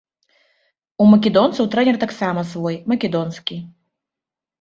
[1.03, 3.57] У македонцаў трэнер таксама свой, македонскі.